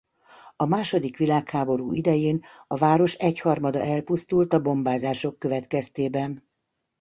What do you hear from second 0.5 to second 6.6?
A második világháború idején a város egyharmada elpusztult a bombázások következtében.